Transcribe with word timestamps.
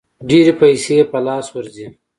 ډېرې 0.27 0.53
پیسې 0.59 0.95
په 1.11 1.17
لاس 1.25 1.45
ورځي. 1.55 1.85